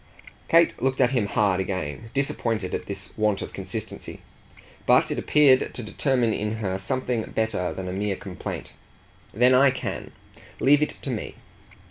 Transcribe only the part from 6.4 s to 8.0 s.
her something better than a